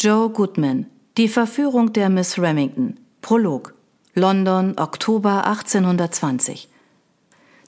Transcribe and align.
Joe 0.00 0.30
Goodman, 0.30 0.86
Die 1.16 1.26
Verführung 1.26 1.92
der 1.92 2.08
Miss 2.08 2.38
Remington, 2.38 3.00
Prolog, 3.20 3.74
London, 4.14 4.78
Oktober 4.78 5.44
1820. 5.44 6.68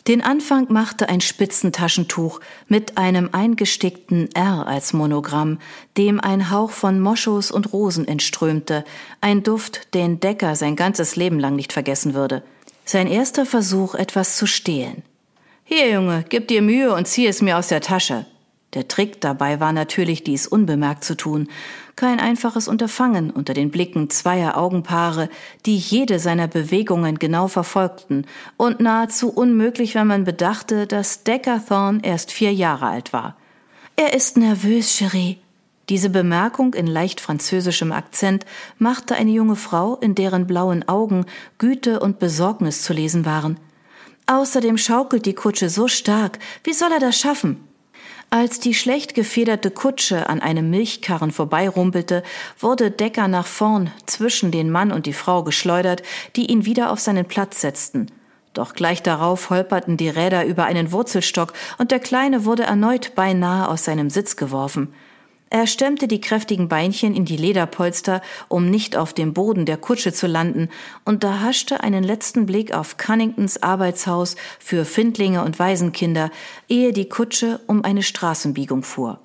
Den 0.06 0.22
Anfang 0.22 0.72
machte 0.72 1.08
ein 1.08 1.20
Spitzentaschentuch 1.20 2.38
mit 2.68 2.96
einem 2.98 3.30
eingestickten 3.32 4.32
R 4.32 4.68
als 4.68 4.92
Monogramm, 4.92 5.58
dem 5.96 6.20
ein 6.20 6.52
Hauch 6.52 6.70
von 6.70 7.00
Moschus 7.00 7.50
und 7.50 7.72
Rosen 7.72 8.06
entströmte, 8.06 8.84
ein 9.20 9.42
Duft, 9.42 9.92
den 9.94 10.20
Decker 10.20 10.54
sein 10.54 10.76
ganzes 10.76 11.16
Leben 11.16 11.40
lang 11.40 11.56
nicht 11.56 11.72
vergessen 11.72 12.14
würde. 12.14 12.44
Sein 12.84 13.08
erster 13.08 13.44
Versuch, 13.44 13.96
etwas 13.96 14.36
zu 14.36 14.46
stehlen. 14.46 15.02
Hier, 15.64 15.90
Junge, 15.90 16.24
gib 16.28 16.46
dir 16.46 16.62
Mühe 16.62 16.94
und 16.94 17.08
zieh 17.08 17.26
es 17.26 17.42
mir 17.42 17.58
aus 17.58 17.66
der 17.66 17.80
Tasche. 17.80 18.24
Der 18.74 18.86
Trick 18.86 19.20
dabei 19.20 19.58
war 19.58 19.72
natürlich, 19.72 20.22
dies 20.22 20.46
unbemerkt 20.46 21.02
zu 21.02 21.16
tun. 21.16 21.48
Kein 21.96 22.20
einfaches 22.20 22.68
Unterfangen 22.68 23.30
unter 23.30 23.52
den 23.52 23.70
Blicken 23.70 24.10
zweier 24.10 24.56
Augenpaare, 24.56 25.28
die 25.66 25.76
jede 25.76 26.20
seiner 26.20 26.46
Bewegungen 26.46 27.18
genau 27.18 27.48
verfolgten, 27.48 28.26
und 28.56 28.78
nahezu 28.78 29.30
unmöglich, 29.30 29.96
wenn 29.96 30.06
man 30.06 30.24
bedachte, 30.24 30.86
dass 30.86 31.24
Decker 31.24 31.60
Thorne 31.66 32.00
erst 32.04 32.30
vier 32.30 32.52
Jahre 32.52 32.86
alt 32.86 33.12
war. 33.12 33.36
Er 33.96 34.14
ist 34.14 34.36
nervös, 34.36 34.96
Cherie. 34.96 35.38
Diese 35.88 36.08
Bemerkung 36.08 36.74
in 36.74 36.86
leicht 36.86 37.20
französischem 37.20 37.90
Akzent 37.90 38.46
machte 38.78 39.16
eine 39.16 39.32
junge 39.32 39.56
Frau, 39.56 39.96
in 39.96 40.14
deren 40.14 40.46
blauen 40.46 40.88
Augen 40.88 41.26
Güte 41.58 41.98
und 41.98 42.20
Besorgnis 42.20 42.82
zu 42.82 42.92
lesen 42.92 43.26
waren. 43.26 43.58
Außerdem 44.26 44.78
schaukelt 44.78 45.26
die 45.26 45.34
Kutsche 45.34 45.68
so 45.68 45.88
stark. 45.88 46.38
Wie 46.62 46.72
soll 46.72 46.92
er 46.92 47.00
das 47.00 47.18
schaffen? 47.18 47.66
Als 48.32 48.60
die 48.60 48.74
schlecht 48.74 49.16
gefederte 49.16 49.72
Kutsche 49.72 50.28
an 50.28 50.40
einem 50.40 50.70
Milchkarren 50.70 51.32
vorbeirumpelte, 51.32 52.22
wurde 52.60 52.92
Decker 52.92 53.26
nach 53.26 53.46
vorn 53.46 53.90
zwischen 54.06 54.52
den 54.52 54.70
Mann 54.70 54.92
und 54.92 55.06
die 55.06 55.12
Frau 55.12 55.42
geschleudert, 55.42 56.04
die 56.36 56.46
ihn 56.46 56.64
wieder 56.64 56.92
auf 56.92 57.00
seinen 57.00 57.24
Platz 57.24 57.60
setzten. 57.60 58.06
Doch 58.54 58.74
gleich 58.74 59.02
darauf 59.02 59.50
holperten 59.50 59.96
die 59.96 60.08
Räder 60.08 60.44
über 60.44 60.64
einen 60.64 60.92
Wurzelstock 60.92 61.54
und 61.78 61.90
der 61.90 61.98
Kleine 61.98 62.44
wurde 62.44 62.62
erneut 62.62 63.16
beinahe 63.16 63.68
aus 63.68 63.84
seinem 63.84 64.10
Sitz 64.10 64.36
geworfen. 64.36 64.94
Er 65.52 65.66
stemmte 65.66 66.06
die 66.06 66.20
kräftigen 66.20 66.68
Beinchen 66.68 67.12
in 67.12 67.24
die 67.24 67.36
Lederpolster, 67.36 68.22
um 68.46 68.70
nicht 68.70 68.96
auf 68.96 69.12
dem 69.12 69.34
Boden 69.34 69.66
der 69.66 69.78
Kutsche 69.78 70.12
zu 70.12 70.28
landen, 70.28 70.68
und 71.04 71.24
da 71.24 71.40
haschte 71.40 71.82
einen 71.82 72.04
letzten 72.04 72.46
Blick 72.46 72.72
auf 72.72 72.96
Cunningtons 72.96 73.60
Arbeitshaus 73.60 74.36
für 74.60 74.84
Findlinge 74.84 75.42
und 75.42 75.58
Waisenkinder, 75.58 76.30
ehe 76.68 76.92
die 76.92 77.08
Kutsche 77.08 77.58
um 77.66 77.84
eine 77.84 78.04
Straßenbiegung 78.04 78.84
fuhr. 78.84 79.18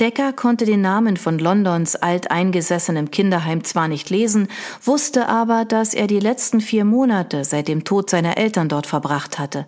Decker 0.00 0.34
konnte 0.34 0.66
den 0.66 0.82
Namen 0.82 1.16
von 1.16 1.38
Londons 1.38 1.96
alteingesessenem 1.96 3.10
Kinderheim 3.10 3.64
zwar 3.64 3.88
nicht 3.88 4.10
lesen, 4.10 4.48
wusste 4.82 5.30
aber, 5.30 5.64
dass 5.64 5.94
er 5.94 6.08
die 6.08 6.20
letzten 6.20 6.60
vier 6.60 6.84
Monate 6.84 7.44
seit 7.44 7.68
dem 7.68 7.84
Tod 7.84 8.10
seiner 8.10 8.36
Eltern 8.36 8.68
dort 8.68 8.86
verbracht 8.86 9.38
hatte. 9.38 9.66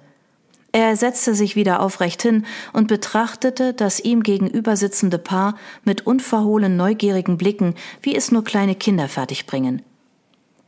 Er 0.77 0.95
setzte 0.95 1.35
sich 1.35 1.57
wieder 1.57 1.81
aufrecht 1.81 2.21
hin 2.21 2.45
und 2.75 2.87
betrachtete 2.87 3.73
das 3.73 3.99
ihm 3.99 4.23
gegenüber 4.23 4.77
sitzende 4.77 5.17
Paar 5.17 5.57
mit 5.85 6.07
unverhohlen 6.07 6.77
neugierigen 6.77 7.39
Blicken, 7.39 7.75
wie 8.03 8.15
es 8.15 8.31
nur 8.31 8.45
kleine 8.45 8.75
Kinder 8.75 9.09
fertigbringen. 9.09 9.81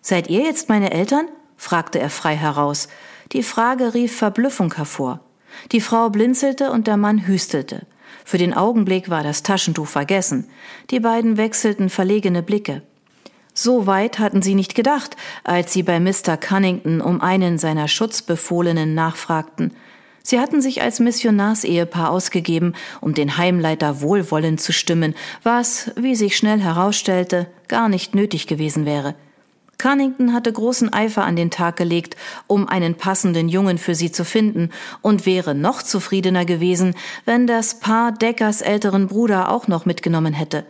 Seid 0.01 0.31
ihr 0.31 0.41
jetzt 0.41 0.71
meine 0.71 0.93
Eltern? 0.93 1.27
fragte 1.59 1.99
er 1.99 2.09
frei 2.09 2.35
heraus. 2.37 2.89
Die 3.33 3.43
Frage 3.43 3.93
rief 3.93 4.17
Verblüffung 4.17 4.73
hervor. 4.73 5.21
Die 5.73 5.83
Frau 5.83 6.09
blinzelte 6.09 6.71
und 6.71 6.87
der 6.87 6.97
Mann 6.97 7.27
hüstelte. 7.27 7.83
Für 8.25 8.39
den 8.39 8.55
Augenblick 8.55 9.11
war 9.11 9.23
das 9.23 9.43
Taschentuch 9.43 9.89
vergessen. 9.89 10.49
Die 10.89 11.01
beiden 11.01 11.37
wechselten 11.37 11.91
verlegene 11.91 12.43
Blicke. 12.43 12.81
So 13.53 13.87
weit 13.87 14.21
hatten 14.21 14.41
sie 14.41 14.55
nicht 14.55 14.75
gedacht, 14.75 15.19
als 15.45 15.75
sie 15.75 15.83
bei 15.83 16.01
Mr. 16.01 16.39
Cunnington 16.39 17.03
um 17.03 17.21
einen 17.21 17.59
seiner 17.59 17.89
Schutzbefohlenen 17.89 18.95
nachfragten. 18.95 19.75
Sie 20.23 20.41
hatten 20.41 20.61
sich 20.61 20.83
als 20.83 21.01
Missionarsehepaar 21.01 22.11
ausgegeben, 22.11 22.75
um 23.01 23.15
den 23.15 23.39
Heimleiter 23.39 24.01
wohlwollend 24.01 24.61
zu 24.61 24.73
stimmen, 24.73 25.15
was, 25.43 25.91
wie 25.97 26.15
sich 26.15 26.37
schnell 26.37 26.61
herausstellte, 26.61 27.47
gar 27.69 27.89
nicht 27.89 28.15
nötig 28.15 28.47
gewesen 28.47 28.85
wäre. 28.85 29.15
Cunnington 29.79 30.33
hatte 30.33 30.53
großen 30.53 30.93
Eifer 30.93 31.25
an 31.25 31.37
den 31.37 31.51
Tag 31.51 31.77
gelegt, 31.77 32.17
um 32.49 32.69
einen 32.69 32.97
passenden 32.97 33.49
Jungen 33.49 33.79
für 33.79 33.95
sie 33.95 34.11
zu 34.11 34.25
finden, 34.25 34.71
und 35.03 35.25
wäre 35.25 35.55
noch 35.55 35.83
zufriedener 35.83 36.45
gewesen, 36.45 36.95
wenn 37.25 37.47
das 37.47 37.79
Paar 37.79 38.11
Deckers 38.11 38.61
älteren 38.61 39.07
Bruder 39.07 39.53
auch 39.53 39.69
noch 39.69 39.87
mitgenommen 39.87 40.35
hätte. 40.35 40.67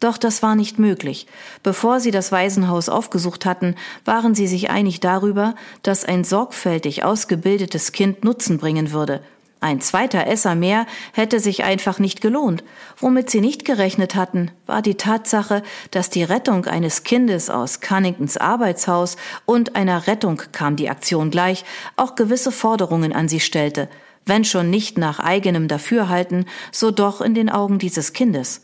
Doch 0.00 0.18
das 0.18 0.42
war 0.42 0.54
nicht 0.54 0.78
möglich. 0.78 1.26
Bevor 1.62 2.00
sie 2.00 2.10
das 2.10 2.32
Waisenhaus 2.32 2.88
aufgesucht 2.88 3.46
hatten, 3.46 3.74
waren 4.04 4.34
sie 4.34 4.46
sich 4.46 4.70
einig 4.70 5.00
darüber, 5.00 5.54
dass 5.82 6.04
ein 6.04 6.24
sorgfältig 6.24 7.04
ausgebildetes 7.04 7.92
Kind 7.92 8.24
Nutzen 8.24 8.58
bringen 8.58 8.92
würde. 8.92 9.22
Ein 9.64 9.80
zweiter 9.80 10.26
Esser 10.26 10.54
mehr 10.54 10.84
hätte 11.14 11.40
sich 11.40 11.64
einfach 11.64 11.98
nicht 11.98 12.20
gelohnt. 12.20 12.62
Womit 12.98 13.30
sie 13.30 13.40
nicht 13.40 13.64
gerechnet 13.64 14.14
hatten, 14.14 14.50
war 14.66 14.82
die 14.82 14.96
Tatsache, 14.96 15.62
dass 15.90 16.10
die 16.10 16.22
Rettung 16.22 16.66
eines 16.66 17.02
Kindes 17.02 17.48
aus 17.48 17.80
Cunningtons 17.80 18.36
Arbeitshaus 18.36 19.16
und 19.46 19.74
einer 19.74 20.06
Rettung 20.06 20.42
kam 20.52 20.76
die 20.76 20.90
Aktion 20.90 21.30
gleich, 21.30 21.64
auch 21.96 22.14
gewisse 22.14 22.52
Forderungen 22.52 23.14
an 23.14 23.26
sie 23.26 23.40
stellte, 23.40 23.88
wenn 24.26 24.44
schon 24.44 24.68
nicht 24.68 24.98
nach 24.98 25.18
eigenem 25.18 25.66
Dafürhalten, 25.66 26.44
so 26.70 26.90
doch 26.90 27.22
in 27.22 27.32
den 27.32 27.48
Augen 27.48 27.78
dieses 27.78 28.12
Kindes. 28.12 28.63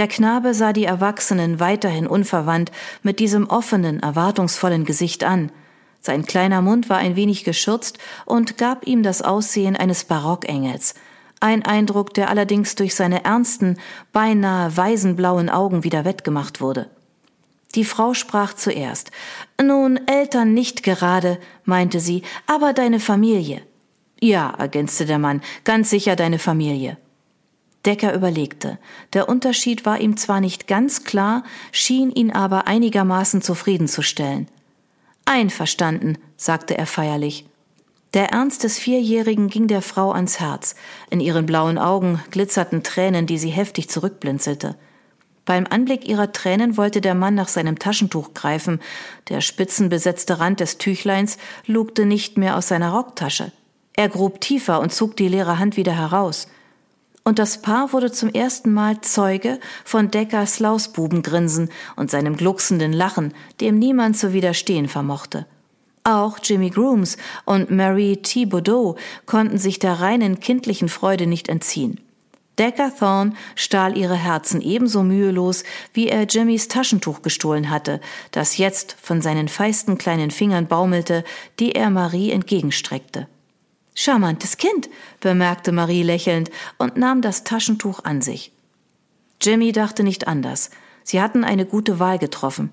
Der 0.00 0.08
Knabe 0.08 0.54
sah 0.54 0.72
die 0.72 0.86
Erwachsenen 0.86 1.60
weiterhin 1.60 2.06
unverwandt 2.06 2.72
mit 3.02 3.18
diesem 3.18 3.50
offenen, 3.50 4.00
erwartungsvollen 4.00 4.86
Gesicht 4.86 5.24
an. 5.24 5.52
Sein 6.00 6.24
kleiner 6.24 6.62
Mund 6.62 6.88
war 6.88 6.96
ein 6.96 7.16
wenig 7.16 7.44
geschürzt 7.44 7.98
und 8.24 8.56
gab 8.56 8.86
ihm 8.86 9.02
das 9.02 9.20
Aussehen 9.20 9.76
eines 9.76 10.04
Barockengels. 10.04 10.94
Ein 11.40 11.66
Eindruck, 11.66 12.14
der 12.14 12.30
allerdings 12.30 12.76
durch 12.76 12.94
seine 12.94 13.26
ernsten, 13.26 13.76
beinahe 14.10 14.74
weisenblauen 14.74 15.50
Augen 15.50 15.84
wieder 15.84 16.06
wettgemacht 16.06 16.62
wurde. 16.62 16.88
Die 17.74 17.84
Frau 17.84 18.14
sprach 18.14 18.54
zuerst. 18.54 19.10
Nun, 19.62 20.00
Eltern 20.06 20.54
nicht 20.54 20.82
gerade, 20.82 21.38
meinte 21.64 22.00
sie, 22.00 22.22
aber 22.46 22.72
deine 22.72 23.00
Familie. 23.00 23.60
Ja, 24.18 24.54
ergänzte 24.56 25.04
der 25.04 25.18
Mann, 25.18 25.42
ganz 25.64 25.90
sicher 25.90 26.16
deine 26.16 26.38
Familie. 26.38 26.96
Decker 27.86 28.14
überlegte. 28.14 28.78
Der 29.14 29.28
Unterschied 29.28 29.86
war 29.86 30.00
ihm 30.00 30.16
zwar 30.16 30.40
nicht 30.40 30.66
ganz 30.66 31.04
klar, 31.04 31.44
schien 31.72 32.10
ihn 32.10 32.30
aber 32.30 32.66
einigermaßen 32.66 33.40
zufriedenzustellen. 33.40 34.48
Einverstanden, 35.24 36.18
sagte 36.36 36.76
er 36.76 36.86
feierlich. 36.86 37.46
Der 38.12 38.30
Ernst 38.32 38.64
des 38.64 38.78
Vierjährigen 38.78 39.48
ging 39.48 39.66
der 39.66 39.82
Frau 39.82 40.12
ans 40.12 40.40
Herz. 40.40 40.74
In 41.10 41.20
ihren 41.20 41.46
blauen 41.46 41.78
Augen 41.78 42.20
glitzerten 42.30 42.82
Tränen, 42.82 43.26
die 43.26 43.38
sie 43.38 43.50
heftig 43.50 43.88
zurückblinzelte. 43.88 44.76
Beim 45.44 45.66
Anblick 45.68 46.06
ihrer 46.06 46.32
Tränen 46.32 46.76
wollte 46.76 47.00
der 47.00 47.14
Mann 47.14 47.34
nach 47.34 47.48
seinem 47.48 47.78
Taschentuch 47.78 48.34
greifen. 48.34 48.80
Der 49.28 49.40
spitzenbesetzte 49.40 50.38
Rand 50.38 50.60
des 50.60 50.78
Tüchleins 50.78 51.38
lugte 51.66 52.04
nicht 52.04 52.36
mehr 52.36 52.56
aus 52.56 52.68
seiner 52.68 52.90
Rocktasche. 52.90 53.52
Er 53.94 54.08
grub 54.08 54.40
tiefer 54.40 54.80
und 54.80 54.92
zog 54.92 55.16
die 55.16 55.28
leere 55.28 55.58
Hand 55.58 55.76
wieder 55.76 55.96
heraus 55.96 56.48
und 57.24 57.38
das 57.38 57.60
Paar 57.62 57.92
wurde 57.92 58.10
zum 58.10 58.30
ersten 58.30 58.72
Mal 58.72 59.00
Zeuge 59.02 59.60
von 59.84 60.10
Deckers 60.10 60.58
Lausbubengrinsen 60.58 61.68
und 61.96 62.10
seinem 62.10 62.36
glucksenden 62.36 62.92
Lachen, 62.92 63.34
dem 63.60 63.78
niemand 63.78 64.16
zu 64.16 64.32
widerstehen 64.32 64.88
vermochte. 64.88 65.46
Auch 66.02 66.38
Jimmy 66.42 66.70
Grooms 66.70 67.18
und 67.44 67.70
Mary 67.70 68.18
Thibodeau 68.22 68.96
konnten 69.26 69.58
sich 69.58 69.78
der 69.78 70.00
reinen 70.00 70.40
kindlichen 70.40 70.88
Freude 70.88 71.26
nicht 71.26 71.48
entziehen. 71.48 72.00
Decker 72.58 72.92
Thorne 72.94 73.32
stahl 73.54 73.96
ihre 73.96 74.16
Herzen 74.16 74.60
ebenso 74.60 75.02
mühelos, 75.02 75.64
wie 75.94 76.08
er 76.08 76.24
Jimmys 76.24 76.68
Taschentuch 76.68 77.22
gestohlen 77.22 77.70
hatte, 77.70 78.00
das 78.32 78.58
jetzt 78.58 78.96
von 79.00 79.22
seinen 79.22 79.48
feisten 79.48 79.98
kleinen 79.98 80.30
Fingern 80.30 80.66
baumelte, 80.66 81.24
die 81.58 81.72
er 81.72 81.90
Marie 81.90 82.30
entgegenstreckte. 82.30 83.28
Charmantes 84.02 84.56
Kind, 84.56 84.88
bemerkte 85.20 85.72
Marie 85.72 86.02
lächelnd 86.02 86.50
und 86.78 86.96
nahm 86.96 87.20
das 87.20 87.44
Taschentuch 87.44 88.02
an 88.02 88.22
sich. 88.22 88.50
Jimmy 89.42 89.72
dachte 89.72 90.04
nicht 90.04 90.26
anders. 90.26 90.70
Sie 91.04 91.20
hatten 91.20 91.44
eine 91.44 91.66
gute 91.66 91.98
Wahl 91.98 92.18
getroffen. 92.18 92.72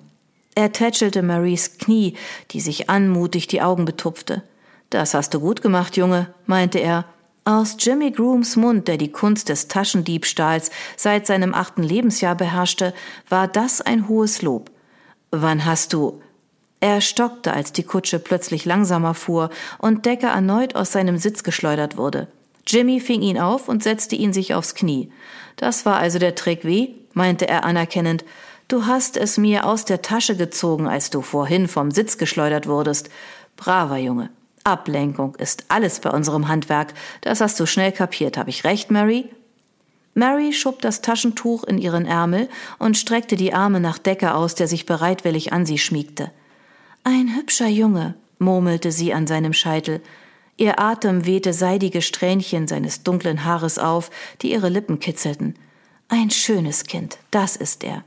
Er 0.56 0.71
tätschelte 0.71 1.24
Maries 1.24 1.79
Knie, 1.79 2.15
die 2.51 2.62
sich 2.62 2.89
anmutig 2.89 3.47
die 3.47 3.62
Augen 3.62 3.83
betupfte. 3.83 4.41
Das 4.89 5.13
hast 5.13 5.33
du 5.33 5.41
gut 5.41 5.62
gemacht, 5.62 5.97
Junge, 5.97 6.33
meinte 6.45 6.79
er. 6.79 7.03
Aus 7.44 7.75
Jimmy 7.77 8.12
Grooms 8.12 8.56
Mund, 8.56 8.88
der 8.88 8.95
die 8.95 9.12
Kunst 9.12 9.50
des 9.50 9.68
Taschendiebstahls 9.68 10.71
seit 10.95 11.27
seinem 11.27 11.53
achten 11.53 11.83
Lebensjahr 11.83 12.35
beherrschte, 12.35 12.94
war 13.27 13.50
das 13.50 13.81
ein 13.81 14.07
hohes 14.07 14.41
Lob. 14.44 14.71
Wann 15.31 15.65
hast 15.65 15.91
du? 15.91 16.21
Er 16.79 17.01
stockte, 17.01 17.53
als 17.53 17.74
die 17.74 17.83
Kutsche 17.83 18.19
plötzlich 18.19 18.65
langsamer 18.65 19.13
fuhr 19.13 19.50
und 19.79 20.06
Decker 20.06 20.29
erneut 20.29 20.75
aus 20.75 20.91
seinem 20.91 21.18
Sitz 21.18 21.44
geschleudert 21.44 21.97
wurde. 21.97 22.27
Jimmy 22.68 23.00
fing 23.00 23.21
ihn 23.21 23.39
auf 23.39 23.68
und 23.68 23.81
setzte 23.81 24.15
ihn 24.15 24.33
sich 24.33 24.53
aufs 24.53 24.75
Knie. 24.75 25.12
Das 25.56 25.85
war 25.85 25.97
also 25.97 26.19
der 26.19 26.35
Trick, 26.35 26.65
wie? 26.65 26.95
meinte 27.13 27.47
er 27.47 27.63
anerkennend. 27.63 28.24
Du 28.68 28.85
hast 28.85 29.18
es 29.18 29.38
mir 29.38 29.65
aus 29.65 29.85
der 29.85 30.01
Tasche 30.01 30.35
gezogen, 30.35 30.88
als 30.88 31.09
du 31.09 31.21
vorhin 31.21 31.68
vom 31.68 31.89
Sitz 31.89 32.18
geschleudert 32.18 32.68
wurdest. 32.68 33.09
Braver 33.56 33.97
Junge. 33.97 34.30
Ablenkung 34.65 35.35
ist 35.35 35.65
alles 35.69 36.01
bei 36.01 36.09
unserem 36.09 36.50
Handwerk. 36.50 36.94
Das 37.21 37.39
hast 37.39 37.59
du 37.59 37.65
schnell 37.65 37.94
kapiert. 37.94 38.38
Habe 38.38 38.50
ich 38.50 38.65
recht, 38.65 38.91
Mary? 38.91 39.30
Mary 40.13 40.51
schob 40.51 40.81
das 40.81 41.01
Taschentuch 41.01 41.63
in 41.63 41.77
ihren 41.77 42.06
Ärmel 42.06 42.50
und 42.77 42.97
streckte 42.97 43.38
die 43.38 43.53
Arme 43.53 43.80
nach 43.80 43.97
Decker 43.97 44.35
aus, 44.35 44.56
der 44.56 44.68
sich 44.68 44.85
bereitwillig 44.85 45.53
an 45.53 45.65
sie 45.65 45.77
schmiegte. 45.77 46.31
Ein 47.09 47.38
hübscher 47.38 47.69
Junge, 47.69 48.15
murmelte 48.38 48.92
sie 48.92 49.13
an 49.13 49.27
seinem 49.27 49.54
Scheitel. 49.54 50.01
Ihr 50.57 50.77
Atem 50.77 51.25
wehte 51.25 51.54
seidige 51.54 52.01
Strähnchen 52.01 52.68
seines 52.68 53.04
dunklen 53.04 53.45
Haares 53.45 53.80
auf, 53.80 54.12
die 54.42 54.51
ihre 54.51 54.68
Lippen 54.68 55.00
kitzelten. 55.00 55.56
Ein 56.09 56.31
schönes 56.31 56.83
Kind, 56.83 57.18
das 57.31 57.56
ist 57.56 57.86
er. 57.86 58.04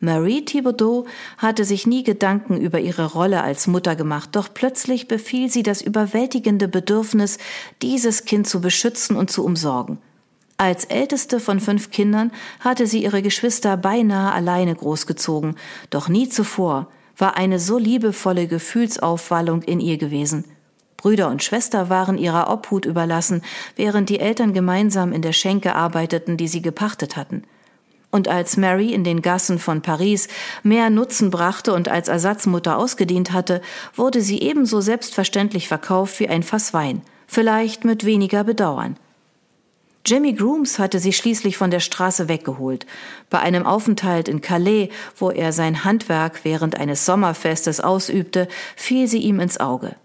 Marie 0.00 0.44
Thibodeau 0.44 1.06
hatte 1.36 1.64
sich 1.64 1.86
nie 1.86 2.02
Gedanken 2.02 2.60
über 2.60 2.80
ihre 2.80 3.12
Rolle 3.12 3.40
als 3.40 3.68
Mutter 3.68 3.94
gemacht, 3.94 4.30
doch 4.32 4.48
plötzlich 4.52 5.06
befiel 5.06 5.48
sie 5.48 5.62
das 5.62 5.80
überwältigende 5.80 6.66
Bedürfnis, 6.66 7.38
dieses 7.82 8.24
Kind 8.24 8.48
zu 8.48 8.60
beschützen 8.60 9.14
und 9.14 9.30
zu 9.30 9.44
umsorgen. 9.44 9.98
Als 10.56 10.86
älteste 10.86 11.38
von 11.38 11.60
fünf 11.60 11.92
Kindern 11.92 12.32
hatte 12.58 12.88
sie 12.88 13.04
ihre 13.04 13.22
Geschwister 13.22 13.76
beinahe 13.76 14.32
alleine 14.32 14.74
großgezogen, 14.74 15.54
doch 15.90 16.08
nie 16.08 16.28
zuvor 16.28 16.88
war 17.18 17.36
eine 17.36 17.58
so 17.58 17.76
liebevolle 17.76 18.46
Gefühlsaufwallung 18.46 19.62
in 19.62 19.80
ihr 19.80 19.98
gewesen. 19.98 20.44
Brüder 20.96 21.28
und 21.28 21.44
Schwester 21.44 21.88
waren 21.90 22.18
ihrer 22.18 22.50
Obhut 22.50 22.84
überlassen, 22.84 23.42
während 23.76 24.08
die 24.08 24.20
Eltern 24.20 24.52
gemeinsam 24.52 25.12
in 25.12 25.22
der 25.22 25.32
Schenke 25.32 25.74
arbeiteten, 25.74 26.36
die 26.36 26.48
sie 26.48 26.62
gepachtet 26.62 27.16
hatten. 27.16 27.42
Und 28.10 28.26
als 28.26 28.56
Mary 28.56 28.92
in 28.92 29.04
den 29.04 29.22
Gassen 29.22 29.58
von 29.58 29.82
Paris 29.82 30.28
mehr 30.62 30.90
Nutzen 30.90 31.30
brachte 31.30 31.74
und 31.74 31.88
als 31.88 32.08
Ersatzmutter 32.08 32.78
ausgedient 32.78 33.32
hatte, 33.32 33.60
wurde 33.94 34.22
sie 34.22 34.40
ebenso 34.40 34.80
selbstverständlich 34.80 35.68
verkauft 35.68 36.18
wie 36.18 36.28
ein 36.28 36.42
Fass 36.42 36.72
Wein, 36.72 37.02
vielleicht 37.26 37.84
mit 37.84 38.04
weniger 38.04 38.44
Bedauern. 38.44 38.96
Jimmy 40.08 40.32
Grooms 40.32 40.78
hatte 40.78 41.00
sie 41.00 41.12
schließlich 41.12 41.58
von 41.58 41.70
der 41.70 41.80
Straße 41.80 42.28
weggeholt. 42.28 42.86
Bei 43.28 43.40
einem 43.40 43.66
Aufenthalt 43.66 44.26
in 44.26 44.40
Calais, 44.40 44.88
wo 45.18 45.30
er 45.30 45.52
sein 45.52 45.84
Handwerk 45.84 46.46
während 46.46 46.80
eines 46.80 47.04
Sommerfestes 47.04 47.80
ausübte, 47.80 48.48
fiel 48.74 49.06
sie 49.06 49.18
ihm 49.18 49.38
ins 49.38 49.60
Auge. 49.60 49.96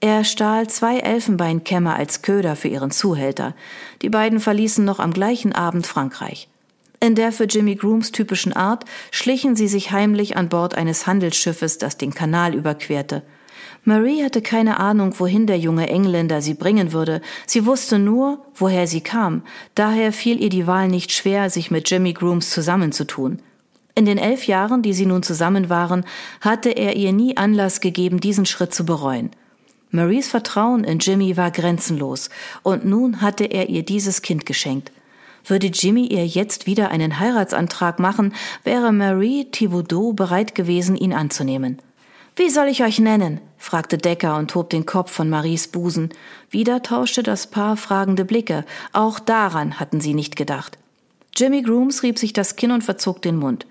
Er 0.00 0.24
stahl 0.24 0.70
zwei 0.70 1.00
Elfenbeinkämme 1.00 1.94
als 1.94 2.22
Köder 2.22 2.56
für 2.56 2.68
ihren 2.68 2.90
Zuhälter. 2.90 3.54
Die 4.00 4.08
beiden 4.08 4.40
verließen 4.40 4.82
noch 4.82 4.98
am 4.98 5.12
gleichen 5.12 5.52
Abend 5.52 5.86
Frankreich. 5.86 6.48
In 6.98 7.14
der 7.14 7.30
für 7.30 7.44
Jimmy 7.44 7.74
Grooms 7.74 8.12
typischen 8.12 8.54
Art 8.54 8.86
schlichen 9.10 9.56
sie 9.56 9.68
sich 9.68 9.92
heimlich 9.92 10.38
an 10.38 10.48
Bord 10.48 10.74
eines 10.74 11.06
Handelsschiffes, 11.06 11.76
das 11.76 11.98
den 11.98 12.14
Kanal 12.14 12.54
überquerte. 12.54 13.22
Marie 13.84 14.22
hatte 14.22 14.42
keine 14.42 14.78
Ahnung, 14.78 15.14
wohin 15.18 15.46
der 15.46 15.58
junge 15.58 15.88
Engländer 15.88 16.42
sie 16.42 16.54
bringen 16.54 16.92
würde. 16.92 17.22
Sie 17.46 17.64
wusste 17.64 17.98
nur, 17.98 18.44
woher 18.54 18.86
sie 18.86 19.00
kam. 19.00 19.42
Daher 19.74 20.12
fiel 20.12 20.40
ihr 20.42 20.50
die 20.50 20.66
Wahl 20.66 20.88
nicht 20.88 21.12
schwer, 21.12 21.48
sich 21.48 21.70
mit 21.70 21.90
Jimmy 21.90 22.12
Grooms 22.12 22.50
zusammenzutun. 22.50 23.40
In 23.94 24.04
den 24.04 24.18
elf 24.18 24.46
Jahren, 24.46 24.82
die 24.82 24.92
sie 24.92 25.06
nun 25.06 25.22
zusammen 25.22 25.68
waren, 25.68 26.04
hatte 26.40 26.70
er 26.70 26.96
ihr 26.96 27.12
nie 27.12 27.36
Anlass 27.36 27.80
gegeben, 27.80 28.20
diesen 28.20 28.46
Schritt 28.46 28.74
zu 28.74 28.84
bereuen. 28.84 29.30
Maries 29.90 30.28
Vertrauen 30.28 30.84
in 30.84 31.00
Jimmy 31.00 31.36
war 31.36 31.50
grenzenlos, 31.50 32.30
und 32.62 32.84
nun 32.84 33.20
hatte 33.22 33.44
er 33.44 33.68
ihr 33.68 33.82
dieses 33.82 34.22
Kind 34.22 34.46
geschenkt. 34.46 34.92
Würde 35.44 35.66
Jimmy 35.68 36.06
ihr 36.06 36.26
jetzt 36.26 36.66
wieder 36.66 36.90
einen 36.90 37.18
Heiratsantrag 37.18 37.98
machen, 37.98 38.34
wäre 38.62 38.92
Marie 38.92 39.46
Thibodeau 39.50 40.12
bereit 40.12 40.54
gewesen, 40.54 40.96
ihn 40.96 41.12
anzunehmen. 41.12 41.78
Wie 42.40 42.48
soll 42.48 42.68
ich 42.68 42.82
euch 42.82 42.98
nennen? 42.98 43.38
fragte 43.58 43.98
Decker 43.98 44.38
und 44.38 44.54
hob 44.54 44.70
den 44.70 44.86
Kopf 44.86 45.12
von 45.12 45.28
Maries 45.28 45.68
Busen. 45.68 46.08
Wieder 46.48 46.82
tauschte 46.82 47.22
das 47.22 47.48
Paar 47.48 47.76
fragende 47.76 48.24
Blicke. 48.24 48.64
Auch 48.94 49.18
daran 49.18 49.78
hatten 49.78 50.00
sie 50.00 50.14
nicht 50.14 50.36
gedacht. 50.36 50.78
Jimmy 51.36 51.60
Grooms 51.60 52.02
rieb 52.02 52.18
sich 52.18 52.32
das 52.32 52.56
Kinn 52.56 52.70
und 52.70 52.82
verzog 52.82 53.20
den 53.20 53.36
Mund. 53.36 53.66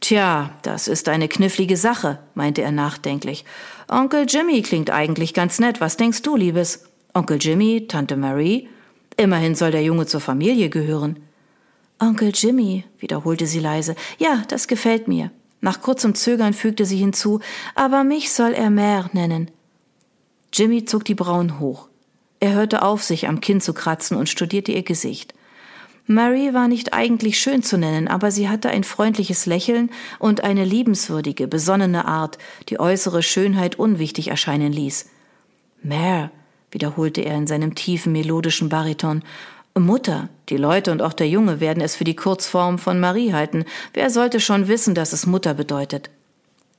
Tja, 0.00 0.50
das 0.62 0.88
ist 0.88 1.08
eine 1.08 1.28
knifflige 1.28 1.76
Sache, 1.76 2.18
meinte 2.34 2.62
er 2.62 2.72
nachdenklich. 2.72 3.44
Onkel 3.88 4.26
Jimmy 4.28 4.60
klingt 4.62 4.90
eigentlich 4.90 5.32
ganz 5.32 5.60
nett. 5.60 5.80
Was 5.80 5.96
denkst 5.96 6.22
du, 6.22 6.34
Liebes? 6.34 6.86
Onkel 7.14 7.38
Jimmy, 7.40 7.86
Tante 7.86 8.16
Marie? 8.16 8.68
Immerhin 9.18 9.54
soll 9.54 9.70
der 9.70 9.84
Junge 9.84 10.06
zur 10.06 10.20
Familie 10.20 10.68
gehören. 10.68 11.20
Onkel 12.00 12.32
Jimmy, 12.34 12.82
wiederholte 12.98 13.46
sie 13.46 13.60
leise. 13.60 13.94
Ja, 14.18 14.42
das 14.48 14.66
gefällt 14.66 15.06
mir. 15.06 15.30
Nach 15.60 15.82
kurzem 15.82 16.14
Zögern 16.14 16.54
fügte 16.54 16.86
sie 16.86 16.96
hinzu, 16.96 17.40
aber 17.74 18.04
mich 18.04 18.32
soll 18.32 18.52
er 18.52 18.68
Mère 18.68 19.10
nennen. 19.12 19.50
Jimmy 20.52 20.84
zog 20.84 21.04
die 21.04 21.14
Brauen 21.14 21.60
hoch. 21.60 21.88
Er 22.40 22.54
hörte 22.54 22.82
auf, 22.82 23.02
sich 23.02 23.28
am 23.28 23.40
Kinn 23.40 23.60
zu 23.60 23.74
kratzen 23.74 24.16
und 24.16 24.28
studierte 24.28 24.72
ihr 24.72 24.82
Gesicht. 24.82 25.34
Mary 26.06 26.52
war 26.54 26.66
nicht 26.66 26.92
eigentlich 26.92 27.38
schön 27.38 27.62
zu 27.62 27.78
nennen, 27.78 28.08
aber 28.08 28.32
sie 28.32 28.48
hatte 28.48 28.70
ein 28.70 28.82
freundliches 28.82 29.46
Lächeln 29.46 29.90
und 30.18 30.42
eine 30.42 30.64
liebenswürdige, 30.64 31.46
besonnene 31.46 32.06
Art, 32.06 32.38
die 32.68 32.80
äußere 32.80 33.22
Schönheit 33.22 33.78
unwichtig 33.78 34.28
erscheinen 34.28 34.72
ließ. 34.72 35.08
Mare, 35.82 36.30
wiederholte 36.72 37.20
er 37.20 37.36
in 37.36 37.46
seinem 37.46 37.76
tiefen 37.76 38.12
melodischen 38.12 38.68
Bariton. 38.68 39.22
Mutter, 39.78 40.28
die 40.48 40.56
Leute 40.56 40.90
und 40.90 41.00
auch 41.00 41.12
der 41.12 41.28
Junge 41.28 41.60
werden 41.60 41.82
es 41.82 41.94
für 41.94 42.04
die 42.04 42.16
Kurzform 42.16 42.78
von 42.78 42.98
Marie 43.00 43.32
halten. 43.32 43.64
Wer 43.94 44.10
sollte 44.10 44.40
schon 44.40 44.68
wissen, 44.68 44.94
dass 44.94 45.12
es 45.12 45.26
Mutter 45.26 45.54
bedeutet? 45.54 46.10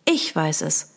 Ich 0.05 0.35
weiß 0.35 0.61
es. 0.61 0.95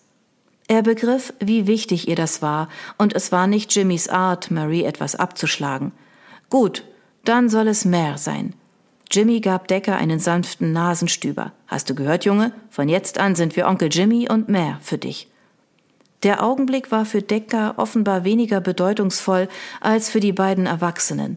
Er 0.66 0.82
begriff, 0.82 1.32
wie 1.40 1.66
wichtig 1.66 2.08
ihr 2.08 2.16
das 2.16 2.40
war, 2.40 2.68
und 2.96 3.14
es 3.14 3.32
war 3.32 3.46
nicht 3.46 3.74
Jimmys 3.74 4.08
Art, 4.08 4.50
Marie 4.50 4.84
etwas 4.84 5.14
abzuschlagen. 5.14 5.92
Gut, 6.48 6.84
dann 7.24 7.48
soll 7.48 7.68
es 7.68 7.84
Mare 7.84 8.18
sein. 8.18 8.54
Jimmy 9.10 9.40
gab 9.40 9.68
Decker 9.68 9.96
einen 9.96 10.18
sanften 10.18 10.72
Nasenstüber. 10.72 11.52
Hast 11.66 11.90
du 11.90 11.94
gehört, 11.94 12.24
Junge? 12.24 12.52
Von 12.70 12.88
jetzt 12.88 13.18
an 13.18 13.34
sind 13.34 13.54
wir 13.54 13.66
Onkel 13.66 13.88
Jimmy 13.92 14.28
und 14.28 14.48
Mare 14.48 14.78
für 14.80 14.98
dich. 14.98 15.28
Der 16.22 16.42
Augenblick 16.42 16.90
war 16.90 17.04
für 17.04 17.20
Decker 17.20 17.74
offenbar 17.76 18.24
weniger 18.24 18.60
bedeutungsvoll 18.60 19.48
als 19.82 20.08
für 20.08 20.20
die 20.20 20.32
beiden 20.32 20.64
Erwachsenen. 20.64 21.36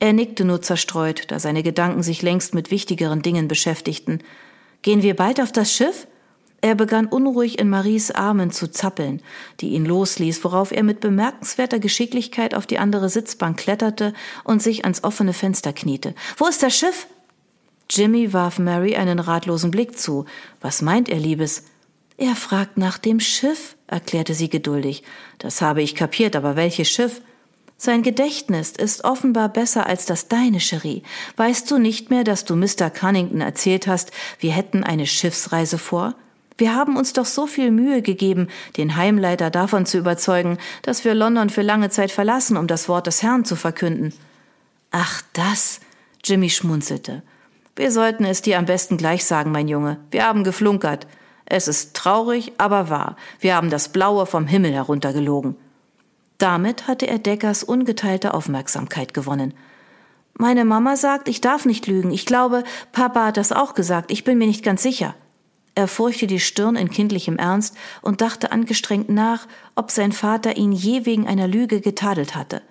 Er 0.00 0.12
nickte 0.12 0.44
nur 0.44 0.62
zerstreut, 0.62 1.24
da 1.28 1.38
seine 1.38 1.62
Gedanken 1.62 2.02
sich 2.02 2.22
längst 2.22 2.54
mit 2.54 2.70
wichtigeren 2.70 3.22
Dingen 3.22 3.48
beschäftigten. 3.48 4.20
Gehen 4.82 5.02
wir 5.02 5.16
bald 5.16 5.40
auf 5.40 5.50
das 5.50 5.72
Schiff? 5.72 6.06
Er 6.60 6.74
begann 6.74 7.06
unruhig 7.06 7.58
in 7.58 7.68
Maries 7.68 8.10
Armen 8.10 8.50
zu 8.50 8.68
zappeln, 8.68 9.22
die 9.60 9.70
ihn 9.70 9.84
losließ, 9.84 10.42
worauf 10.42 10.72
er 10.72 10.82
mit 10.82 11.00
bemerkenswerter 11.00 11.78
Geschicklichkeit 11.78 12.54
auf 12.54 12.66
die 12.66 12.78
andere 12.78 13.08
Sitzbank 13.08 13.58
kletterte 13.58 14.12
und 14.42 14.60
sich 14.60 14.84
ans 14.84 15.04
offene 15.04 15.32
Fenster 15.32 15.72
kniete. 15.72 16.14
Wo 16.36 16.46
ist 16.46 16.62
das 16.62 16.76
Schiff? 16.76 17.06
Jimmy 17.90 18.32
warf 18.32 18.58
Mary 18.58 18.96
einen 18.96 19.20
ratlosen 19.20 19.70
Blick 19.70 19.98
zu. 19.98 20.26
Was 20.60 20.82
meint 20.82 21.08
er, 21.08 21.18
Liebes? 21.18 21.64
Er 22.16 22.34
fragt 22.34 22.76
nach 22.76 22.98
dem 22.98 23.20
Schiff, 23.20 23.76
erklärte 23.86 24.34
sie 24.34 24.48
geduldig. 24.48 25.04
Das 25.38 25.62
habe 25.62 25.82
ich 25.82 25.94
kapiert, 25.94 26.34
aber 26.34 26.56
welches 26.56 26.90
Schiff? 26.90 27.20
Sein 27.80 28.02
Gedächtnis 28.02 28.72
ist 28.72 29.04
offenbar 29.04 29.48
besser 29.48 29.86
als 29.86 30.04
das 30.04 30.26
deine, 30.26 30.58
Cherie. 30.58 31.04
Weißt 31.36 31.70
du 31.70 31.78
nicht 31.78 32.10
mehr, 32.10 32.24
dass 32.24 32.44
du 32.44 32.56
Mr. 32.56 32.90
Cunnington 32.90 33.40
erzählt 33.40 33.86
hast, 33.86 34.10
wir 34.40 34.50
hätten 34.50 34.82
eine 34.82 35.06
Schiffsreise 35.06 35.78
vor? 35.78 36.16
Wir 36.56 36.74
haben 36.74 36.96
uns 36.96 37.12
doch 37.12 37.24
so 37.24 37.46
viel 37.46 37.70
Mühe 37.70 38.02
gegeben, 38.02 38.48
den 38.76 38.96
Heimleiter 38.96 39.50
davon 39.50 39.86
zu 39.86 39.96
überzeugen, 39.96 40.58
dass 40.82 41.04
wir 41.04 41.14
London 41.14 41.50
für 41.50 41.62
lange 41.62 41.88
Zeit 41.88 42.10
verlassen, 42.10 42.56
um 42.56 42.66
das 42.66 42.88
Wort 42.88 43.06
des 43.06 43.22
Herrn 43.22 43.44
zu 43.44 43.54
verkünden. 43.54 44.12
Ach, 44.90 45.22
das, 45.32 45.78
Jimmy 46.24 46.50
schmunzelte. 46.50 47.22
Wir 47.76 47.92
sollten 47.92 48.24
es 48.24 48.42
dir 48.42 48.58
am 48.58 48.64
besten 48.64 48.96
gleich 48.96 49.24
sagen, 49.24 49.52
mein 49.52 49.68
Junge. 49.68 49.98
Wir 50.10 50.26
haben 50.26 50.42
geflunkert. 50.42 51.06
Es 51.46 51.68
ist 51.68 51.94
traurig, 51.94 52.52
aber 52.58 52.90
wahr. 52.90 53.14
Wir 53.38 53.54
haben 53.54 53.70
das 53.70 53.90
Blaue 53.90 54.26
vom 54.26 54.48
Himmel 54.48 54.72
heruntergelogen. 54.72 55.54
Damit 56.38 56.86
hatte 56.86 57.06
er 57.06 57.18
Deckers 57.18 57.64
ungeteilte 57.64 58.32
Aufmerksamkeit 58.32 59.12
gewonnen. 59.12 59.54
Meine 60.34 60.64
Mama 60.64 60.96
sagt, 60.96 61.28
ich 61.28 61.40
darf 61.40 61.66
nicht 61.66 61.88
lügen. 61.88 62.12
Ich 62.12 62.24
glaube, 62.24 62.62
Papa 62.92 63.26
hat 63.26 63.36
das 63.36 63.50
auch 63.50 63.74
gesagt. 63.74 64.12
Ich 64.12 64.22
bin 64.22 64.38
mir 64.38 64.46
nicht 64.46 64.64
ganz 64.64 64.84
sicher. 64.84 65.16
Er 65.74 65.88
furchte 65.88 66.28
die 66.28 66.38
Stirn 66.38 66.76
in 66.76 66.90
kindlichem 66.90 67.38
Ernst 67.38 67.76
und 68.02 68.20
dachte 68.20 68.52
angestrengt 68.52 69.08
nach, 69.08 69.48
ob 69.74 69.90
sein 69.90 70.12
Vater 70.12 70.56
ihn 70.56 70.70
je 70.70 71.06
wegen 71.06 71.26
einer 71.26 71.48
Lüge 71.48 71.80
getadelt 71.80 72.36
hatte. 72.36 72.62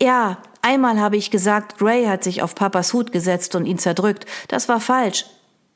Ja, 0.00 0.38
einmal 0.62 1.00
habe 1.00 1.16
ich 1.16 1.30
gesagt, 1.30 1.78
Gray 1.78 2.06
hat 2.06 2.24
sich 2.24 2.42
auf 2.42 2.56
Papas 2.56 2.92
Hut 2.92 3.12
gesetzt 3.12 3.54
und 3.54 3.66
ihn 3.66 3.78
zerdrückt. 3.78 4.26
Das 4.48 4.68
war 4.68 4.80
falsch. 4.80 5.26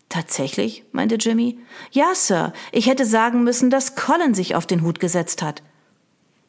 Tatsächlich? 0.09 0.85
meinte 0.93 1.17
Jimmy. 1.17 1.59
Ja, 1.93 2.15
Sir. 2.15 2.53
Ich 2.73 2.89
hätte 2.89 3.05
sagen 3.05 3.45
müssen, 3.45 3.71
dass 3.71 3.95
Colin 3.95 4.35
sich 4.35 4.55
auf 4.55 4.67
den 4.67 4.83
Hut 4.83 4.99
gesetzt 5.01 5.43
hat. 5.43 5.63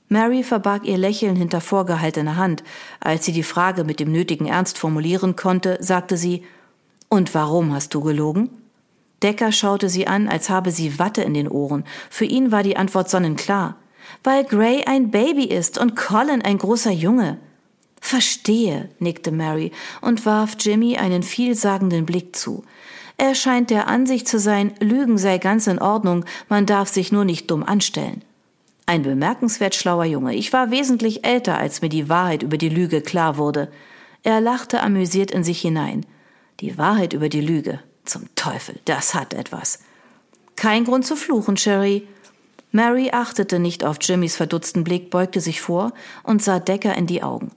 Mary 0.10 0.44
verbarg 0.44 0.86
ihr 0.86 0.98
Lächeln 0.98 1.36
hinter 1.36 1.62
vorgehaltener 1.62 2.36
Hand. 2.36 2.64
Als 3.00 3.26
sie 3.26 3.32
die 3.32 3.44
Frage 3.44 3.84
mit 3.84 4.00
dem 4.00 4.12
nötigen 4.12 4.48
Ernst 4.48 4.80
formulieren 4.80 5.36
konnte, 5.36 5.78
sagte 5.82 6.18
sie 6.18 6.44
Und 7.10 7.36
warum 7.36 7.74
hast 7.74 7.94
du 7.94 8.02
gelogen? 8.02 8.50
Decker 9.22 9.52
schaute 9.52 9.88
sie 9.88 10.08
an, 10.08 10.28
als 10.28 10.50
habe 10.50 10.72
sie 10.72 10.98
Watte 10.98 11.22
in 11.22 11.36
den 11.36 11.48
Ohren. 11.48 11.84
Für 12.10 12.26
ihn 12.26 12.52
war 12.52 12.64
die 12.64 12.76
Antwort 12.76 13.10
sonnenklar. 13.10 13.76
Weil 14.24 14.46
Gray 14.46 14.84
ein 14.86 15.12
Baby 15.12 15.44
ist 15.44 15.78
und 15.78 15.96
Colin 15.96 16.42
ein 16.42 16.58
großer 16.58 16.92
Junge. 16.92 17.38
Verstehe, 18.02 18.90
nickte 18.98 19.32
Mary 19.32 19.72
und 20.02 20.26
warf 20.26 20.56
Jimmy 20.60 20.98
einen 20.98 21.22
vielsagenden 21.22 22.08
Blick 22.08 22.36
zu. 22.36 22.64
Er 23.18 23.36
scheint 23.36 23.70
der 23.70 23.88
Ansicht 23.88 24.28
zu 24.28 24.40
sein, 24.40 24.74
Lügen 24.80 25.18
sei 25.18 25.38
ganz 25.38 25.68
in 25.68 25.80
Ordnung, 25.80 26.26
man 26.48 26.66
darf 26.66 26.88
sich 26.88 27.12
nur 27.12 27.26
nicht 27.26 27.52
dumm 27.52 27.64
anstellen. 27.64 28.24
Ein 28.90 29.04
bemerkenswert 29.04 29.76
schlauer 29.76 30.06
Junge. 30.06 30.34
Ich 30.34 30.52
war 30.52 30.72
wesentlich 30.72 31.24
älter, 31.24 31.60
als 31.60 31.84
mir 31.84 31.90
die 31.90 32.10
Wahrheit 32.10 32.42
über 32.42 32.58
die 32.58 32.70
Lüge 32.70 33.02
klar 33.02 33.38
wurde. 33.38 33.72
Er 34.24 34.42
lachte 34.42 34.82
amüsiert 34.82 35.30
in 35.30 35.44
sich 35.44 35.62
hinein. 35.62 36.08
Die 36.60 36.76
Wahrheit 36.80 37.14
über 37.14 37.30
die 37.30 37.40
Lüge. 37.40 37.82
Zum 38.06 38.24
Teufel, 38.34 38.80
das 38.86 39.14
hat 39.14 39.36
etwas. 39.36 39.84
Kein 40.56 40.86
Grund 40.86 41.06
zu 41.06 41.16
fluchen, 41.16 41.56
Sherry. 41.56 42.08
Mary 42.72 43.12
achtete 43.12 43.60
nicht 43.60 43.86
auf 43.86 43.98
Jimmys 44.02 44.36
verdutzten 44.36 44.84
Blick, 44.84 45.12
beugte 45.12 45.40
sich 45.40 45.62
vor 45.62 45.94
und 46.24 46.42
sah 46.42 46.58
Decker 46.58 46.96
in 46.96 47.06
die 47.06 47.22
Augen. 47.22 47.52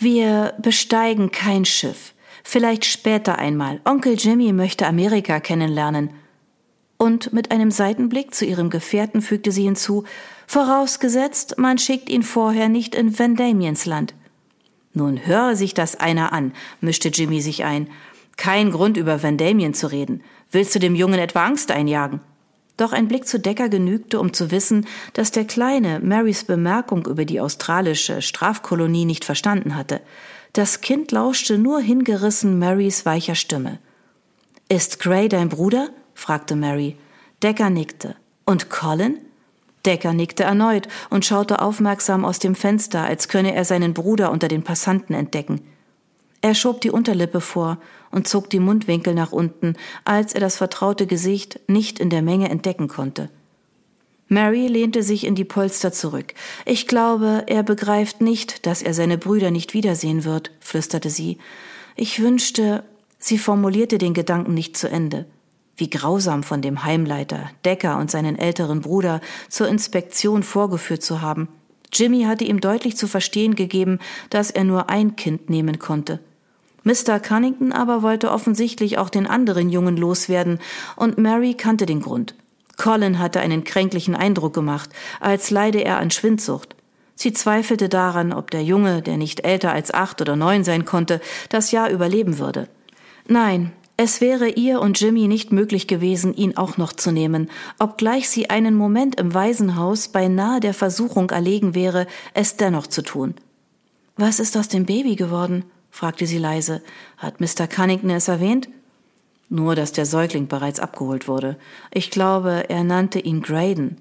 Wir 0.00 0.54
besteigen 0.58 1.30
kein 1.30 1.64
Schiff. 1.64 2.12
Vielleicht 2.42 2.86
später 2.86 3.38
einmal. 3.38 3.80
Onkel 3.84 4.14
Jimmy 4.14 4.52
möchte 4.52 4.88
Amerika 4.88 5.38
kennenlernen. 5.38 6.10
Und 6.98 7.32
mit 7.32 7.50
einem 7.50 7.70
Seitenblick 7.70 8.34
zu 8.34 8.44
ihrem 8.44 8.70
Gefährten 8.70 9.20
fügte 9.20 9.52
sie 9.52 9.64
hinzu, 9.64 10.04
vorausgesetzt, 10.46 11.58
man 11.58 11.78
schickt 11.78 12.08
ihn 12.08 12.22
vorher 12.22 12.68
nicht 12.68 12.94
in 12.94 13.18
Van 13.18 13.36
Damiens 13.36 13.84
Land. 13.84 14.14
Nun 14.94 15.26
höre 15.26 15.56
sich 15.56 15.74
das 15.74 16.00
einer 16.00 16.32
an, 16.32 16.52
mischte 16.80 17.08
Jimmy 17.08 17.42
sich 17.42 17.64
ein. 17.64 17.88
Kein 18.38 18.70
Grund, 18.70 18.96
über 18.96 19.22
Van 19.22 19.36
Damien 19.36 19.74
zu 19.74 19.90
reden. 19.90 20.22
Willst 20.50 20.74
du 20.74 20.78
dem 20.78 20.94
Jungen 20.94 21.18
etwa 21.18 21.44
Angst 21.44 21.70
einjagen? 21.70 22.20
Doch 22.76 22.92
ein 22.92 23.08
Blick 23.08 23.26
zu 23.26 23.38
Decker 23.38 23.68
genügte, 23.68 24.20
um 24.20 24.32
zu 24.32 24.50
wissen, 24.50 24.86
dass 25.14 25.30
der 25.32 25.46
Kleine 25.46 26.00
Marys 26.00 26.44
Bemerkung 26.44 27.06
über 27.06 27.24
die 27.24 27.40
australische 27.40 28.20
Strafkolonie 28.22 29.06
nicht 29.06 29.24
verstanden 29.24 29.76
hatte. 29.76 30.00
Das 30.52 30.80
Kind 30.80 31.12
lauschte 31.12 31.58
nur 31.58 31.80
hingerissen 31.80 32.58
Marys 32.58 33.04
weicher 33.06 33.34
Stimme. 33.34 33.78
Ist 34.68 35.00
Gray 35.00 35.28
dein 35.28 35.48
Bruder? 35.48 35.90
Fragte 36.16 36.56
Mary. 36.56 36.96
Decker 37.42 37.70
nickte. 37.70 38.16
Und 38.44 38.70
Colin? 38.70 39.18
Decker 39.84 40.12
nickte 40.12 40.42
erneut 40.42 40.88
und 41.10 41.24
schaute 41.24 41.60
aufmerksam 41.60 42.24
aus 42.24 42.40
dem 42.40 42.56
Fenster, 42.56 43.04
als 43.04 43.28
könne 43.28 43.54
er 43.54 43.64
seinen 43.64 43.94
Bruder 43.94 44.32
unter 44.32 44.48
den 44.48 44.64
Passanten 44.64 45.14
entdecken. 45.14 45.60
Er 46.40 46.54
schob 46.54 46.80
die 46.80 46.90
Unterlippe 46.90 47.40
vor 47.40 47.78
und 48.10 48.26
zog 48.26 48.50
die 48.50 48.58
Mundwinkel 48.58 49.14
nach 49.14 49.32
unten, 49.32 49.74
als 50.04 50.32
er 50.32 50.40
das 50.40 50.56
vertraute 50.56 51.06
Gesicht 51.06 51.60
nicht 51.68 52.00
in 52.00 52.10
der 52.10 52.22
Menge 52.22 52.48
entdecken 52.48 52.88
konnte. 52.88 53.30
Mary 54.28 54.66
lehnte 54.66 55.04
sich 55.04 55.24
in 55.24 55.36
die 55.36 55.44
Polster 55.44 55.92
zurück. 55.92 56.34
Ich 56.64 56.88
glaube, 56.88 57.44
er 57.46 57.62
begreift 57.62 58.20
nicht, 58.20 58.66
dass 58.66 58.82
er 58.82 58.92
seine 58.92 59.18
Brüder 59.18 59.52
nicht 59.52 59.72
wiedersehen 59.72 60.24
wird, 60.24 60.50
flüsterte 60.58 61.10
sie. 61.10 61.38
Ich 61.94 62.20
wünschte, 62.20 62.82
sie 63.18 63.38
formulierte 63.38 63.98
den 63.98 64.14
Gedanken 64.14 64.54
nicht 64.54 64.76
zu 64.76 64.88
Ende. 64.88 65.26
Wie 65.76 65.90
grausam 65.90 66.42
von 66.42 66.62
dem 66.62 66.84
Heimleiter, 66.84 67.50
Decker 67.64 67.98
und 67.98 68.10
seinen 68.10 68.38
älteren 68.38 68.80
Bruder 68.80 69.20
zur 69.48 69.68
Inspektion 69.68 70.42
vorgeführt 70.42 71.02
zu 71.02 71.20
haben. 71.20 71.48
Jimmy 71.92 72.24
hatte 72.24 72.44
ihm 72.44 72.60
deutlich 72.60 72.96
zu 72.96 73.06
verstehen 73.06 73.54
gegeben, 73.54 73.98
dass 74.30 74.50
er 74.50 74.64
nur 74.64 74.88
ein 74.90 75.16
Kind 75.16 75.50
nehmen 75.50 75.78
konnte. 75.78 76.20
Mr. 76.84 77.18
Cunnington 77.18 77.72
aber 77.72 78.02
wollte 78.02 78.30
offensichtlich 78.30 78.96
auch 78.96 79.10
den 79.10 79.26
anderen 79.26 79.70
Jungen 79.70 79.96
loswerden, 79.96 80.60
und 80.94 81.18
Mary 81.18 81.54
kannte 81.54 81.84
den 81.84 82.00
Grund. 82.00 82.34
Colin 82.76 83.18
hatte 83.18 83.40
einen 83.40 83.64
kränklichen 83.64 84.14
Eindruck 84.14 84.54
gemacht, 84.54 84.90
als 85.20 85.50
leide 85.50 85.82
er 85.82 85.98
an 85.98 86.10
Schwindsucht. 86.10 86.76
Sie 87.14 87.32
zweifelte 87.32 87.88
daran, 87.88 88.32
ob 88.32 88.50
der 88.50 88.62
Junge, 88.62 89.02
der 89.02 89.16
nicht 89.16 89.44
älter 89.44 89.72
als 89.72 89.92
acht 89.92 90.20
oder 90.20 90.36
neun 90.36 90.64
sein 90.64 90.84
konnte, 90.84 91.20
das 91.48 91.70
Jahr 91.70 91.90
überleben 91.90 92.38
würde. 92.38 92.68
Nein, 93.26 93.72
es 93.98 94.20
wäre 94.20 94.48
ihr 94.48 94.80
und 94.80 95.00
Jimmy 95.00 95.26
nicht 95.26 95.52
möglich 95.52 95.86
gewesen, 95.86 96.34
ihn 96.34 96.56
auch 96.56 96.76
noch 96.76 96.92
zu 96.92 97.12
nehmen, 97.12 97.50
obgleich 97.78 98.28
sie 98.28 98.50
einen 98.50 98.74
Moment 98.74 99.18
im 99.18 99.32
Waisenhaus 99.32 100.08
beinahe 100.08 100.60
der 100.60 100.74
Versuchung 100.74 101.30
erlegen 101.30 101.74
wäre, 101.74 102.06
es 102.34 102.56
dennoch 102.56 102.86
zu 102.86 103.00
tun. 103.02 103.34
Was 104.16 104.38
ist 104.38 104.56
aus 104.56 104.68
dem 104.68 104.84
Baby 104.84 105.16
geworden? 105.16 105.64
fragte 105.90 106.26
sie 106.26 106.36
leise. 106.36 106.82
Hat 107.16 107.40
Mr. 107.40 107.66
Cunnington 107.66 108.10
es 108.10 108.28
erwähnt? 108.28 108.68
Nur, 109.48 109.74
dass 109.74 109.92
der 109.92 110.04
Säugling 110.04 110.46
bereits 110.46 110.80
abgeholt 110.80 111.26
wurde. 111.26 111.56
Ich 111.90 112.10
glaube, 112.10 112.68
er 112.68 112.84
nannte 112.84 113.18
ihn 113.18 113.40
Graydon. 113.40 113.96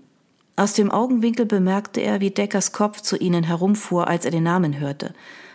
Aus 0.57 0.73
dem 0.73 0.91
Augenwinkel 0.91 1.45
bemerkte 1.45 2.01
er, 2.01 2.19
wie 2.19 2.31
Deckers 2.31 2.73
Kopf 2.73 3.01
zu 3.01 3.17
ihnen 3.17 3.43
herumfuhr, 3.43 4.07
als 4.07 4.25
er 4.25 4.31
den 4.31 4.43
Namen 4.43 4.79
hörte. 4.79 5.13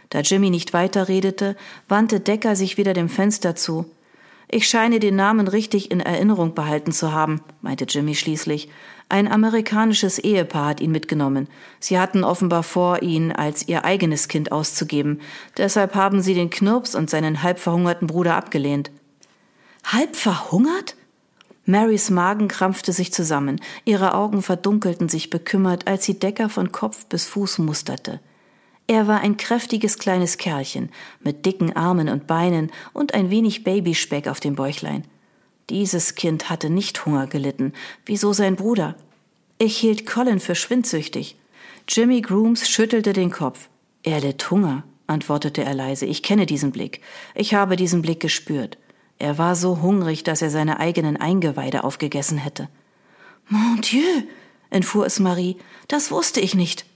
Da 0.09 0.21
Jimmy 0.21 0.49
nicht 0.49 0.73
weiterredete, 0.73 1.57
wandte 1.89 2.21
Decker 2.21 2.57
sich 2.57 2.77
wieder 2.79 2.95
dem 2.95 3.09
Fenster 3.09 3.55
zu. 3.55 3.87
Ich 4.53 4.69
scheine 4.69 4.99
den 4.99 5.15
Namen 5.15 5.47
richtig 5.47 5.93
in 5.93 6.01
Erinnerung 6.01 6.55
behalten 6.55 6.91
zu 6.91 7.13
haben, 7.13 7.41
meinte 7.63 7.85
Jimmy 7.85 8.17
schließlich. 8.17 8.69
Ein 9.09 9.31
amerikanisches 9.31 10.19
Ehepaar 10.19 10.71
hat 10.71 10.81
ihn 10.81 10.91
mitgenommen. 10.91 11.47
Sie 11.79 12.01
hatten 12.01 12.25
offenbar 12.25 12.65
vor, 12.65 13.01
ihn 13.01 13.31
als 13.31 13.69
ihr 13.69 13.85
eigenes 13.85 14.27
Kind 14.27 14.51
auszugeben. 14.51 15.21
Deshalb 15.57 15.95
haben 15.95 16.21
sie 16.21 16.35
den 16.35 16.51
Knirps 16.51 16.97
und 16.97 17.09
seinen 17.09 17.45
halb 17.45 17.61
verhungerten 17.61 18.09
Bruder 18.09 18.35
abgelehnt. 18.35 18.91
Halb 19.85 20.17
verhungert? 20.17 20.97
Marys 21.65 22.11
Magen 22.11 22.49
krampfte 22.49 22.93
sich 22.93 23.13
zusammen. 23.13 23.61
Ihre 23.85 24.15
Augen 24.15 24.43
verdunkelten 24.43 25.09
sich 25.09 25.31
bekümmert, 25.31 25.87
als 25.87 26.05
sie 26.05 26.19
Decker 26.19 26.49
von 26.49 26.73
Kopf 26.73 27.07
bis 27.07 27.27
Fuß 27.27 27.59
musterte. 27.59 28.19
Er 28.91 29.07
war 29.07 29.21
ein 29.21 29.37
kräftiges 29.37 29.99
kleines 29.99 30.37
Kerlchen 30.37 30.91
mit 31.21 31.47
dicken 31.47 31.77
Armen 31.77 32.09
und 32.09 32.27
Beinen 32.27 32.73
und 32.93 33.15
ein 33.15 33.31
wenig 33.31 33.63
Babyspeck 33.63 34.27
auf 34.27 34.41
dem 34.41 34.57
Bäuchlein. 34.57 35.05
Dieses 35.69 36.17
Kind 36.17 36.51
hatte 36.51 36.71
nicht 36.71 37.07
Hunger 37.07 37.29
gelitten, 37.29 37.73
wieso 38.05 38.33
sein 38.33 38.57
Bruder? 38.57 38.97
Ich 39.59 39.77
hielt 39.77 40.07
Colin 40.07 40.41
für 40.41 40.57
schwindsüchtig. 40.57 41.37
Jimmy 41.87 42.21
Grooms 42.21 42.69
schüttelte 42.69 43.13
den 43.13 43.31
Kopf. 43.31 43.69
Er 44.03 44.21
litt 44.21 44.51
Hunger, 44.51 44.83
antwortete 45.07 45.63
er 45.63 45.75
leise. 45.75 46.07
Ich 46.07 46.25
kenne 46.25 46.45
diesen 46.45 46.73
Blick. 46.73 47.01
Ich 47.37 47.55
habe 47.55 47.77
diesen 47.77 48.03
Blick 48.03 48.19
gespürt. 48.19 48.77
Er 49.21 49.39
war 49.39 49.55
so 49.55 49.83
hungrig, 49.83 50.25
dass 50.25 50.43
er 50.43 50.51
seine 50.51 50.81
eigenen 50.81 51.17
Eingeweide 51.17 51.85
aufgegessen 51.85 52.39
hätte. 52.39 52.69
Mon 53.47 53.81
Dieu, 53.83 54.25
entfuhr 54.69 55.07
es 55.07 55.21
Marie, 55.21 55.59
das 55.87 56.11
wusste 56.11 56.41
ich 56.41 56.57
nicht. 56.57 56.90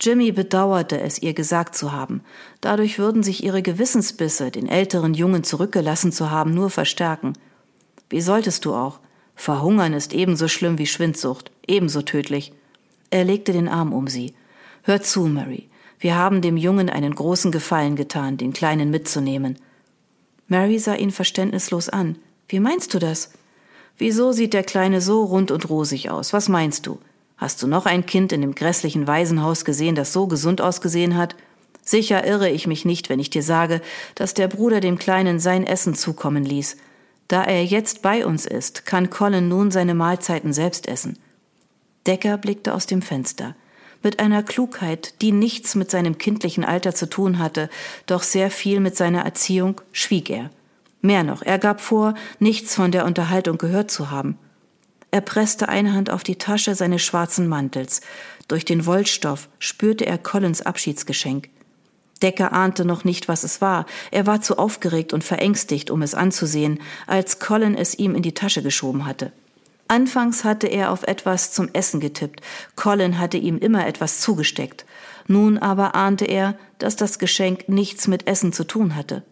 Jimmy 0.00 0.32
bedauerte 0.32 1.00
es, 1.00 1.22
ihr 1.22 1.34
gesagt 1.34 1.76
zu 1.76 1.92
haben. 1.92 2.22
Dadurch 2.60 2.98
würden 2.98 3.22
sich 3.22 3.44
ihre 3.44 3.62
Gewissensbisse, 3.62 4.50
den 4.50 4.68
älteren 4.68 5.14
Jungen 5.14 5.44
zurückgelassen 5.44 6.12
zu 6.12 6.30
haben, 6.30 6.54
nur 6.54 6.70
verstärken. 6.70 7.34
Wie 8.10 8.20
solltest 8.20 8.64
du 8.64 8.74
auch? 8.74 9.00
Verhungern 9.36 9.92
ist 9.92 10.12
ebenso 10.12 10.48
schlimm 10.48 10.78
wie 10.78 10.86
Schwindsucht, 10.86 11.50
ebenso 11.66 12.02
tödlich. 12.02 12.52
Er 13.10 13.24
legte 13.24 13.52
den 13.52 13.68
Arm 13.68 13.92
um 13.92 14.08
sie. 14.08 14.34
Hör 14.82 15.02
zu, 15.02 15.26
Mary. 15.26 15.68
Wir 15.98 16.16
haben 16.16 16.42
dem 16.42 16.56
Jungen 16.56 16.90
einen 16.90 17.14
großen 17.14 17.50
Gefallen 17.50 17.96
getan, 17.96 18.36
den 18.36 18.52
Kleinen 18.52 18.90
mitzunehmen. 18.90 19.56
Mary 20.48 20.78
sah 20.78 20.94
ihn 20.94 21.10
verständnislos 21.10 21.88
an. 21.88 22.18
Wie 22.48 22.60
meinst 22.60 22.92
du 22.92 22.98
das? 22.98 23.32
Wieso 23.96 24.32
sieht 24.32 24.52
der 24.52 24.64
Kleine 24.64 25.00
so 25.00 25.24
rund 25.24 25.50
und 25.50 25.70
rosig 25.70 26.10
aus? 26.10 26.32
Was 26.32 26.48
meinst 26.48 26.86
du? 26.86 26.98
Hast 27.36 27.62
du 27.62 27.66
noch 27.66 27.86
ein 27.86 28.06
Kind 28.06 28.32
in 28.32 28.40
dem 28.40 28.54
grässlichen 28.54 29.06
Waisenhaus 29.06 29.64
gesehen, 29.64 29.94
das 29.94 30.12
so 30.12 30.26
gesund 30.26 30.60
ausgesehen 30.60 31.16
hat? 31.16 31.34
Sicher 31.82 32.26
irre 32.26 32.48
ich 32.48 32.66
mich 32.66 32.84
nicht, 32.84 33.10
wenn 33.10 33.20
ich 33.20 33.30
dir 33.30 33.42
sage, 33.42 33.80
dass 34.14 34.34
der 34.34 34.48
Bruder 34.48 34.80
dem 34.80 34.98
Kleinen 34.98 35.38
sein 35.38 35.66
Essen 35.66 35.94
zukommen 35.94 36.44
ließ. 36.44 36.76
Da 37.28 37.42
er 37.42 37.64
jetzt 37.64 38.02
bei 38.02 38.24
uns 38.24 38.46
ist, 38.46 38.86
kann 38.86 39.10
Colin 39.10 39.48
nun 39.48 39.70
seine 39.70 39.94
Mahlzeiten 39.94 40.52
selbst 40.52 40.88
essen. 40.88 41.18
Decker 42.06 42.38
blickte 42.38 42.74
aus 42.74 42.86
dem 42.86 43.02
Fenster. 43.02 43.54
Mit 44.02 44.20
einer 44.20 44.42
Klugheit, 44.42 45.20
die 45.22 45.32
nichts 45.32 45.74
mit 45.74 45.90
seinem 45.90 46.18
kindlichen 46.18 46.64
Alter 46.64 46.94
zu 46.94 47.08
tun 47.08 47.38
hatte, 47.38 47.70
doch 48.06 48.22
sehr 48.22 48.50
viel 48.50 48.80
mit 48.80 48.96
seiner 48.96 49.22
Erziehung, 49.22 49.80
schwieg 49.92 50.28
er. 50.28 50.50
Mehr 51.00 51.22
noch, 51.22 51.42
er 51.42 51.58
gab 51.58 51.80
vor, 51.80 52.14
nichts 52.38 52.74
von 52.74 52.92
der 52.92 53.06
Unterhaltung 53.06 53.56
gehört 53.58 53.90
zu 53.90 54.10
haben. 54.10 54.38
Er 55.14 55.20
presste 55.20 55.68
eine 55.68 55.92
Hand 55.92 56.10
auf 56.10 56.24
die 56.24 56.38
Tasche 56.38 56.74
seines 56.74 57.00
schwarzen 57.02 57.46
Mantels. 57.46 58.00
Durch 58.48 58.64
den 58.64 58.84
Wollstoff 58.84 59.48
spürte 59.60 60.04
er 60.06 60.18
Collins 60.18 60.60
Abschiedsgeschenk. 60.60 61.50
Decker 62.20 62.52
ahnte 62.52 62.84
noch 62.84 63.04
nicht, 63.04 63.28
was 63.28 63.44
es 63.44 63.60
war. 63.60 63.86
Er 64.10 64.26
war 64.26 64.40
zu 64.40 64.58
aufgeregt 64.58 65.12
und 65.12 65.22
verängstigt, 65.22 65.92
um 65.92 66.02
es 66.02 66.16
anzusehen, 66.16 66.80
als 67.06 67.38
Colin 67.38 67.76
es 67.76 67.96
ihm 67.96 68.16
in 68.16 68.22
die 68.22 68.34
Tasche 68.34 68.60
geschoben 68.60 69.06
hatte. 69.06 69.30
Anfangs 69.86 70.42
hatte 70.42 70.66
er 70.66 70.90
auf 70.90 71.04
etwas 71.04 71.52
zum 71.52 71.68
Essen 71.72 72.00
getippt. 72.00 72.40
Colin 72.74 73.20
hatte 73.20 73.38
ihm 73.38 73.58
immer 73.58 73.86
etwas 73.86 74.18
zugesteckt. 74.18 74.84
Nun 75.28 75.58
aber 75.58 75.94
ahnte 75.94 76.24
er, 76.24 76.58
dass 76.78 76.96
das 76.96 77.20
Geschenk 77.20 77.68
nichts 77.68 78.08
mit 78.08 78.26
Essen 78.26 78.52
zu 78.52 78.64
tun 78.64 78.96
hatte. 78.96 79.22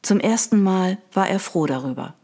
Zum 0.00 0.18
ersten 0.18 0.62
Mal 0.62 0.96
war 1.12 1.28
er 1.28 1.40
froh 1.40 1.66
darüber. 1.66 2.14